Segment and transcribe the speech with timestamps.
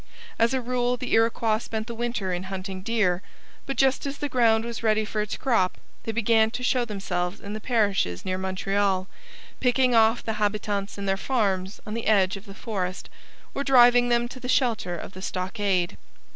[0.39, 3.21] As a rule the Iroquois spent the winter in hunting deer,
[3.67, 7.39] but just as the ground was ready for its crop they began to show themselves
[7.39, 9.07] in the parishes near Montreal,
[9.59, 13.11] picking off the habitants in their farms on the edge of the forest,
[13.53, 15.97] or driving them to the shelter of the stockade.